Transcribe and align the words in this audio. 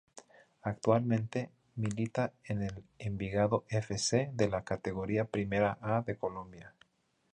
Actualmente 0.63 1.51
milita 1.75 2.33
en 2.45 2.63
el 2.63 2.83
Envigado 2.97 3.65
F. 3.69 3.99
C. 3.99 4.31
de 4.33 4.49
la 4.49 4.63
Categoría 4.63 5.25
Primera 5.25 5.77
A 5.79 6.01
de 6.01 6.17
Colombia. 6.17 6.73